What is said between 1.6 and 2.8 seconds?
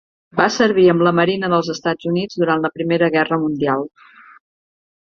Estats Units durant la